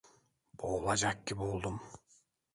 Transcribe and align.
Boğulacak 0.59 1.27
gibi 1.27 1.41
oldum! 1.41 1.81